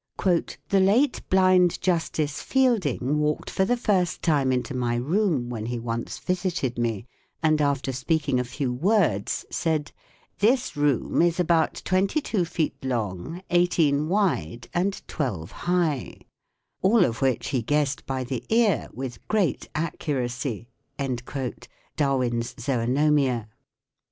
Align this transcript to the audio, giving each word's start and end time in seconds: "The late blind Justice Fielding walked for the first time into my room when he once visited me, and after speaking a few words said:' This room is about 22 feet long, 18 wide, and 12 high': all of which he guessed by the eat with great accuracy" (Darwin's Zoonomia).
"The 0.17 0.79
late 0.79 1.21
blind 1.29 1.79
Justice 1.79 2.41
Fielding 2.41 3.19
walked 3.19 3.51
for 3.51 3.65
the 3.65 3.77
first 3.77 4.23
time 4.23 4.51
into 4.51 4.73
my 4.73 4.95
room 4.95 5.47
when 5.47 5.67
he 5.67 5.77
once 5.77 6.17
visited 6.17 6.79
me, 6.79 7.05
and 7.43 7.61
after 7.61 7.91
speaking 7.93 8.39
a 8.39 8.43
few 8.43 8.73
words 8.73 9.45
said:' 9.51 9.91
This 10.39 10.75
room 10.75 11.21
is 11.21 11.39
about 11.39 11.83
22 11.85 12.45
feet 12.45 12.73
long, 12.83 13.43
18 13.51 14.09
wide, 14.09 14.69
and 14.73 14.99
12 15.07 15.51
high': 15.69 16.17
all 16.81 17.05
of 17.05 17.21
which 17.21 17.49
he 17.49 17.61
guessed 17.61 18.03
by 18.07 18.23
the 18.23 18.43
eat 18.49 18.87
with 18.95 19.21
great 19.27 19.69
accuracy" 19.75 20.67
(Darwin's 21.95 22.55
Zoonomia). 22.55 23.49